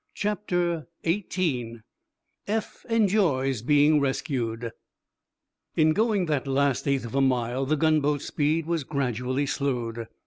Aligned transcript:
CHAPTER 0.15 0.87
XVIII 1.05 1.81
EPH 2.47 2.85
ENJOYS 2.89 3.61
BEING 3.61 3.99
RESCUED 4.01 4.71
In 5.75 5.93
going 5.93 6.25
that 6.25 6.47
last 6.47 6.87
eighth 6.87 7.05
of 7.05 7.13
a 7.13 7.21
mile 7.21 7.67
the 7.67 7.77
gunboat's 7.77 8.25
speed 8.25 8.65
was 8.65 8.83
gradually 8.83 9.45
slowed. 9.45 10.07